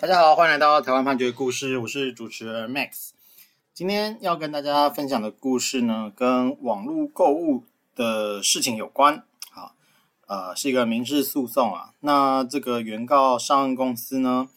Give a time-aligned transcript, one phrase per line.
[0.00, 3.10] 大家好，欢迎来到台湾判决故事，我是主持人 Max。
[3.74, 9.22] 今天要跟大家分享的故事呢，跟网络购物的事情有关。
[9.50, 9.74] 好，
[10.26, 11.92] 呃，是一个民事诉讼啊。
[12.00, 14.48] 那这个原告上市公司呢，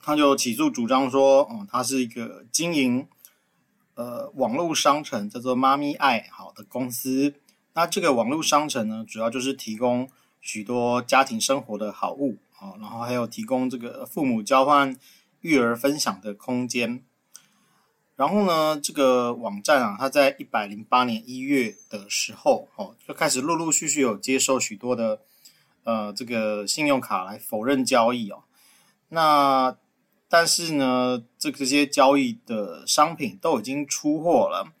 [0.00, 3.06] 他就起诉主张说，嗯，他是一个经营
[3.96, 7.34] 呃网络商城叫做妈咪爱好的公司。
[7.74, 10.08] 那这个网络商城呢，主要就是提供
[10.40, 12.38] 许多家庭生活的好物。
[12.60, 14.96] 好，然后还有提供这个父母交换
[15.42, 17.04] 育儿分享的空间。
[18.16, 25.20] 然后呢，这个网站啊，它在一百零八年一月的时候，哦，就开始陆陆续续有接受许多的
[25.84, 28.42] 呃这个信用卡来否认交易哦。
[29.10, 29.76] 那
[30.28, 34.72] 但是呢，这这些交易的商品都已经出货了，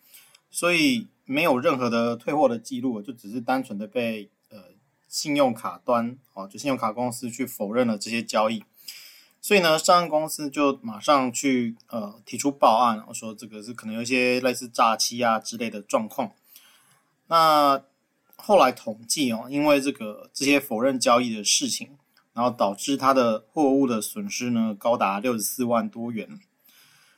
[0.50, 4.28] 所以没有任何的退货的记录，就只是单纯的被。
[5.08, 8.62] 信用卡端哦，就信用卡公司去否认了这些交易，
[9.40, 16.32] 所以呢，上岸公司就马上去呃提出报案，说这个是可能有一些类似诈欺啊之类的状况。
[17.28, 17.82] 那
[18.36, 21.96] 后来统计哦，因为这个这些否认交易的事情，
[22.34, 26.38] 然后导致他的货物的损失呢高达六十四万多元。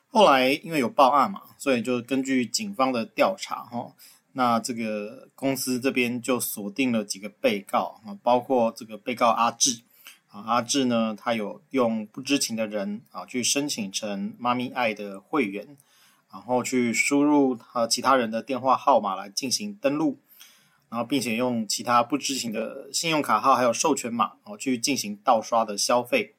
[0.09, 3.79] 后来因为有报案嘛，所以就根据警方的调查哈。
[3.79, 3.93] 哦
[4.33, 9.83] 那这个公司这边就锁定了几个被告啊，包括这个被告阿志
[10.29, 15.77] 啊，阿志呢，他有用不知情的人啊去申请成妈咪爱的会员，
[16.33, 20.21] 然后去输入他其他人的电话号码来进行登录，
[20.89, 26.37] 然后并且用其他不知情的信用卡号还有授权码啊去进行盗刷的消费。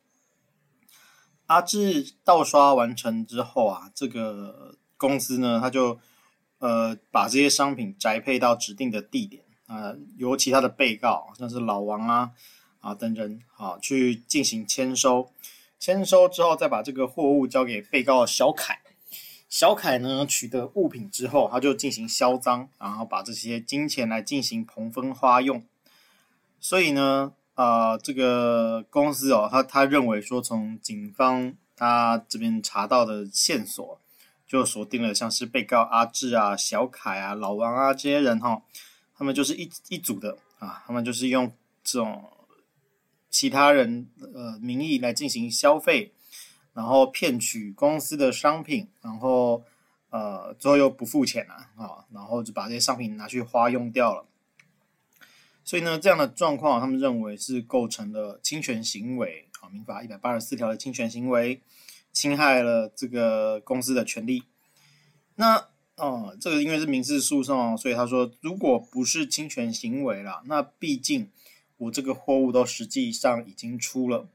[1.48, 6.00] 阿志盗刷完成之后啊，这个公司呢，他就。
[6.62, 12.32] 呃，把这些商品宅配到指定的地点啊、呃，由其他的被告，像是老王啊
[12.82, 15.32] 啊等人啊，去进行签收。
[15.80, 18.80] 签收之后，再把这个货物交给被告小凯。
[19.50, 25.64] 小凯呢，取得物品之后，他就进行销赃，然后把这些金钱来进行平分花用。
[26.60, 34.00] 所以呢，啊、呃，这个公司哦，他他认为说，从警方他这边查到的线索。
[34.52, 38.62] 就锁定了像是被告阿志啊、小凯啊、老王啊这些人哈，
[39.16, 41.50] 他们就是一一组的啊，他们就是用
[41.86, 42.30] 这种
[43.30, 46.12] 其他人呃名义来进行消费，
[46.74, 49.64] 然后骗取公司的商品，然后
[50.10, 54.26] 呃最后又不付钱啊，啊，然后就把这些商品拿去花用掉了。
[55.64, 61.62] 所以呢，这样的状况他们认为是构成了侵权行为啊，民法一百八十四条的侵权行为。
[62.14, 64.44] 侵害了这个公司的权利，
[65.36, 71.30] 那哦，这个因为是民事诉讼，所以他说，如果不是侵权行为啦，那毕竟
[71.78, 74.28] 我这个货物都实际上已经出了，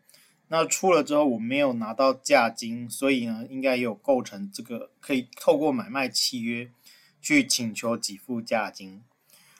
[0.48, 6.70] 那出了之后我没有拿到价金，所以呢，应该也有构成这个可以透过买卖契约
[7.20, 9.02] 去请求给付价金。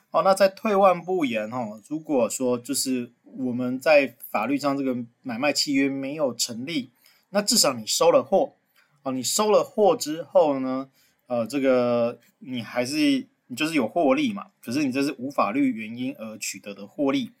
[0.09, 6.91] 好，那再退万步言哈，如果说就是我们在法律上这个买卖契约没有成立。
[7.29, 8.55] 那至少你收了货，
[9.03, 10.89] 哦，你收了货之后呢，
[11.27, 17.31] 呃，这个你还是你就是有获利嘛，可是你这是无法律原因而取得的获利，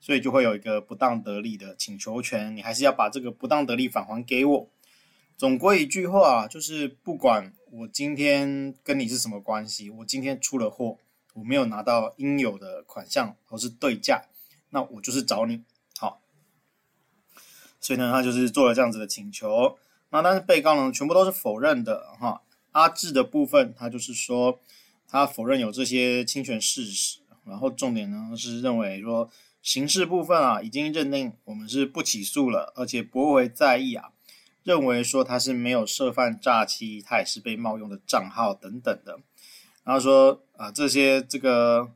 [0.00, 4.70] 所以就会有一个不当得利的请求权，你还是要把这个不当得利返还给我。
[5.36, 10.98] 总归一句话，就是不管我今天跟你是什么关系，我今天出了货，
[11.34, 14.22] 我没有拿到应有的款项或是对价，
[14.70, 15.62] 那我就是找你。
[17.84, 19.76] 所以呢，他就是做了这样子的请求。
[20.08, 22.40] 那但是被告呢，全部都是否认的哈。
[22.72, 24.58] 阿志的部分，他就是说
[25.06, 27.18] 他否认有这些侵权事实。
[27.44, 29.28] 然后重点呢是认为说
[29.60, 34.12] 刑事部分啊，已经认定我们是不起诉了，而且驳回在议啊，
[34.62, 39.18] 认为说他是没有涉犯诈欺，他也是被冒用的账号等等的。
[39.82, 41.90] 然后说啊，这些这个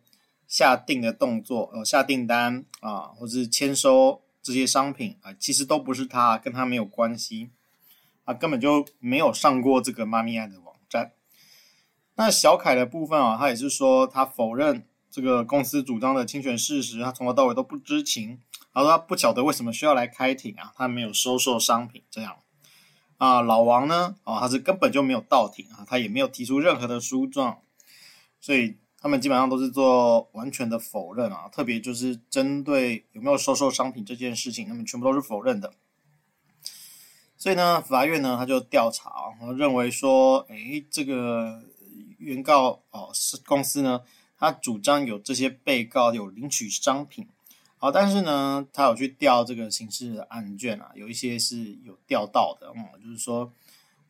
[0.47, 4.21] 下订的动作，呃，下订单啊，或是签收。
[4.49, 7.51] 这些商品啊，其实都不是他，跟他没有关系，
[8.25, 11.13] 啊，根本就没有上过这个妈咪爱的网站。
[12.15, 18.41] 那小凯的部分啊，他也是说他否认这个公司主张的侵权事实，他从头到尾都不知情，
[18.73, 22.39] 他说他不晓得为什么需要来开庭啊，他没有收受商品这样。
[23.19, 27.59] 啊，老王呢，啊，他是根本就没有到庭啊，他也没有提出任何的诉状，
[28.41, 28.79] 所以。
[29.01, 35.73] 他们基本上都是做完全的否认啊，特别就是针对有没有收受商品这件事情，他们全部都是否认的。
[37.37, 41.63] 所以呢，法院呢他就调查啊，认为说，诶，这个
[42.19, 44.01] 原告哦是公司呢，
[44.37, 47.29] 他主张有这些被告有领取商品
[47.77, 53.53] 好，但是呢，他有去调这个刑事案卷啊，有一些是有调到的，嗯，就是说，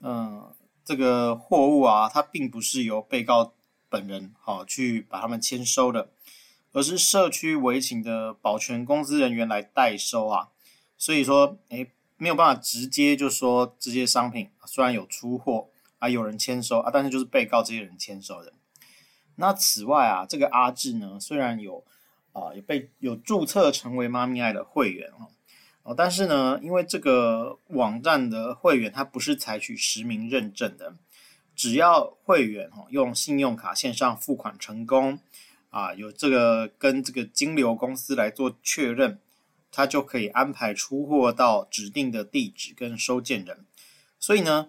[0.00, 0.50] 嗯，
[0.82, 3.52] 这个货物啊，它并不是由被告
[3.88, 6.10] 本人好去把他们签收的，
[6.72, 10.48] 而是社区违停的保全公司人员来代收啊，
[10.96, 15.68] 所以说，诶，没有办法直接就说这些商品虽然有出货
[15.98, 18.52] 啊，有人签收啊，但是就是被告这些人签收的。
[19.36, 21.84] 那此外啊，这个阿志呢，虽然有
[22.32, 25.30] 啊有被有注册成为妈咪爱的会员哦，
[25.84, 30.94] 哦，但是呢，因为这个网站的会员他不是采取实名认证的，
[31.58, 35.18] 只要会员哦用信用卡线上付款成功
[35.70, 39.18] 啊，有这个跟这个金流公司来做确认，
[39.72, 43.66] 他就可以安排出货到指定的地址跟收件人，
[44.20, 44.68] 所以呢。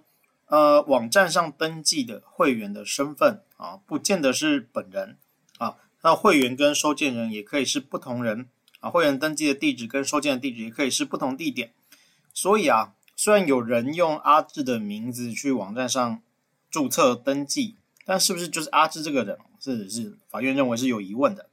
[0.51, 5.15] 呃，网站上登记的会员的身份啊，不见得是本人
[5.59, 5.75] 啊。
[6.01, 8.47] 那会员跟收件人也可以是不同人
[8.79, 8.89] 啊。
[8.89, 11.71] 会员登记的地址跟收件的地址也可以是不同地点。
[12.33, 16.19] 所以啊，虽然有人用阿志的名字去网站上
[16.69, 17.75] 注册登记，
[18.05, 21.49] 但是不是就是阿志这个人，是是法院认为是有疑问的。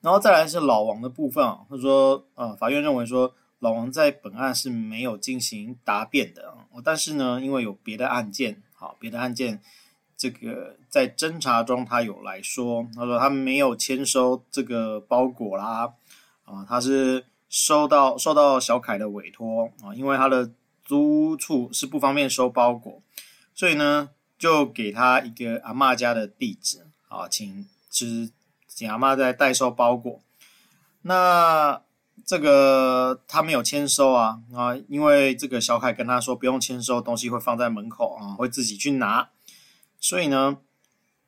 [0.00, 3.34] 然后再来是老王的部分啊，他说，呃，法院认为说。
[3.58, 6.54] 老王在本案是没有进行答辩的，
[6.84, 9.62] 但是呢，因为有别的案件，好，别的案件，
[10.14, 15.90] 这个在侦查中他有来说，他说他没有签收这个包裹啦，
[16.44, 20.52] 啊，他是收到受到小凯的委托啊，因为他的
[20.84, 23.02] 租处是不方便收包裹，
[23.56, 27.66] 所以呢，就给他一个阿嬷家的地址啊，请
[28.68, 30.22] 请阿嬷在代收包裹，
[31.02, 31.82] 那。
[32.24, 39.28] 这个他没有签收啊啊，因为这个小凯跟他说不用签收，东西会放在门口啊，会自己去拿。
[40.00, 40.56] 所以呢，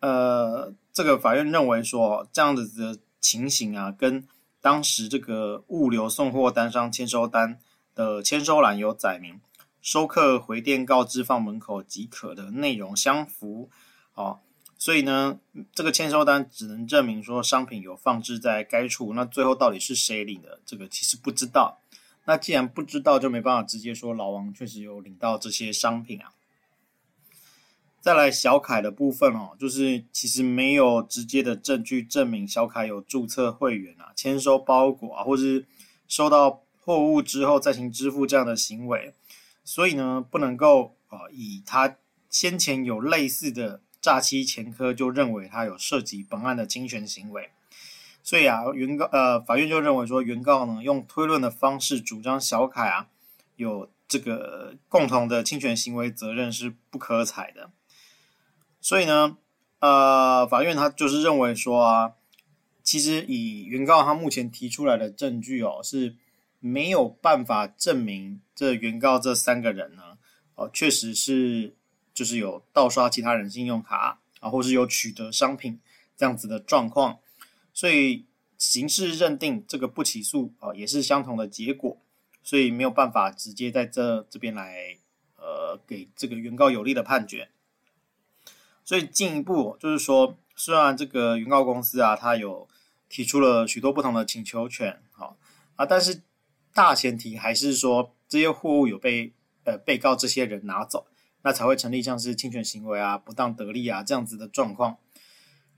[0.01, 4.27] 呃，这个法院认为说这样子的情形啊，跟
[4.61, 7.61] 当时这个物流送货单上签收单
[7.95, 9.39] 的签收栏有载明
[9.81, 13.71] 收客回电告知放门口即可的内容相符，
[14.15, 14.41] 哦。
[14.81, 15.41] 所以呢，
[15.75, 21.81] 这个签收单只能证明说商品有放置在该处，那最后到底是谁领的，这个其实不知道。
[22.27, 26.33] 那既然不知道，就没办法直接说老王确实有领到这些商品啊。
[28.01, 35.67] 再来小凯的部分哦，就是其实没有直接的证据证明小凯有注册会员啊、签收包裹啊，或是
[36.07, 39.13] 收到货物之后再行支付这样的行为，
[39.69, 41.99] 所以呢，不能够啊以他
[42.31, 43.83] 先前有类似的。
[44.01, 47.51] 诈欺前科就认为他有涉及本案的侵权行为，
[48.23, 53.09] 所以啊，原告呃法院就认为说，原告呢用推论的方式主张小凯啊
[53.57, 57.71] 有这个共同的侵权行为责任是不可采的，
[58.81, 59.37] 所以呢，
[59.81, 62.13] 呃法院他就是认为说啊，
[62.85, 66.15] 其实以原告他目前提出来的证据哦是
[66.61, 70.19] 没有办法证明这原告这三个人呢
[70.55, 71.75] 哦确实是。
[72.15, 75.79] 就是有盗刷其他人信用卡啊，或是有取得商品
[76.17, 77.21] 这样子的状况，
[77.73, 78.27] 所以
[78.57, 81.97] 刑事认定这个不起诉啊，也是相同的结果，
[82.43, 84.99] 所以没有办法直接在这这边来
[85.37, 87.51] 呃给这个原告有利的判决。
[88.85, 92.67] 所以进一步就是说，虽然这个原告公司啊，他有
[93.09, 95.37] 提出了许多不同的请求权，好
[95.77, 96.23] 啊，但是
[96.79, 99.33] 大前提还是说这些货物有被
[99.65, 101.07] 呃被告这些人拿走。
[101.43, 104.99] 那才会成立像是侵权行为啊、不当得利啊这样子的状况。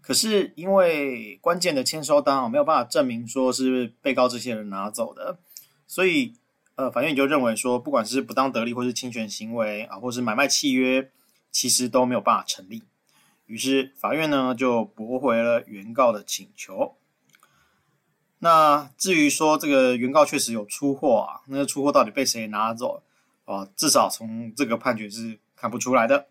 [0.01, 5.39] 可是因为关键的签收单啊没有办法证明说是被告这些人拿走的，
[5.87, 6.35] 所以
[6.77, 11.11] 呃法院就认为说，不管是不当得利或是侵权行为啊，或是买卖契约，
[11.53, 12.83] 其实都没有办法成立。
[13.45, 16.97] 于是法院呢就驳回了原告的请求。
[18.41, 23.03] 那至于说这个原告确实有出货啊，那出货到底被谁拿走
[23.45, 23.69] 啊？
[23.77, 25.39] 至少从这个判决是。
[25.61, 26.27] 看不出来的。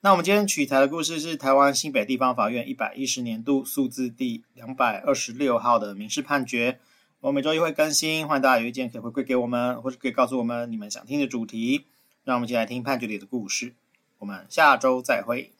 [0.00, 6.80] 那我们今天取材的故事是台湾新北地方法院一百一十年度诉字第两百二十六号的民事判决。
[7.20, 11.84] 我每周一会更新，欢迎大家有意见可以回馈给我们，或者可以告诉我们你们想听的主题。
[12.24, 13.74] 让我们一起来听判决里的故事。
[14.20, 15.52] 我们下周再会。